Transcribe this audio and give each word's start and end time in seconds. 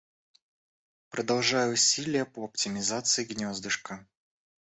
Продолжаю 1.11 1.73
усилия 1.73 2.25
по 2.25 2.43
оптимизации 2.45 3.23
гнездышка. 3.23 4.07